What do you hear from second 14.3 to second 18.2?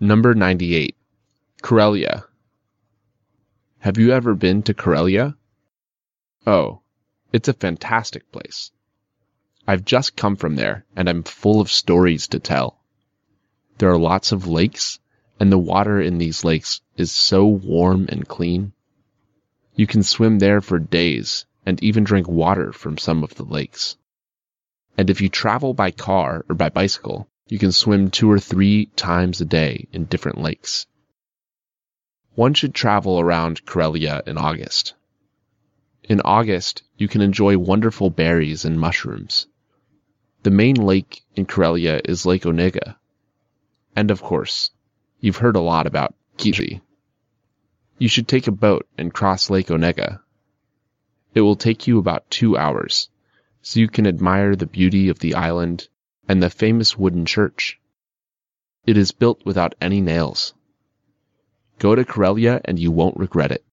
of lakes and the water in these lakes is so warm